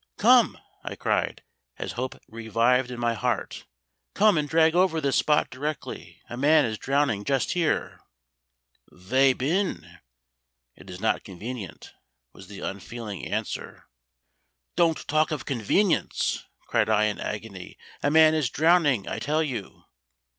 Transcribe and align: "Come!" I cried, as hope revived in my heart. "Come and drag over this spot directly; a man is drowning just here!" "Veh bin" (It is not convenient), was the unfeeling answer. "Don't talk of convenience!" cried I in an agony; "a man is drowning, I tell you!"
"Come!" 0.17 0.57
I 0.83 0.95
cried, 0.95 1.43
as 1.77 1.91
hope 1.91 2.15
revived 2.27 2.89
in 2.89 2.99
my 2.99 3.13
heart. 3.13 3.67
"Come 4.15 4.35
and 4.35 4.49
drag 4.49 4.73
over 4.73 4.99
this 4.99 5.15
spot 5.17 5.51
directly; 5.51 6.23
a 6.27 6.35
man 6.35 6.65
is 6.65 6.79
drowning 6.79 7.23
just 7.23 7.51
here!" 7.51 7.99
"Veh 8.91 9.33
bin" 9.37 9.99
(It 10.75 10.89
is 10.89 10.99
not 10.99 11.23
convenient), 11.23 11.93
was 12.33 12.47
the 12.47 12.61
unfeeling 12.61 13.27
answer. 13.27 13.85
"Don't 14.75 15.07
talk 15.07 15.29
of 15.29 15.45
convenience!" 15.45 16.45
cried 16.65 16.89
I 16.89 17.03
in 17.03 17.19
an 17.19 17.27
agony; 17.27 17.77
"a 18.01 18.09
man 18.09 18.33
is 18.33 18.49
drowning, 18.49 19.07
I 19.07 19.19
tell 19.19 19.43
you!" 19.43 19.83